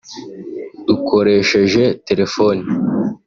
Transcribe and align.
Dukoresheje 0.87 1.83
telefoni 2.07 2.63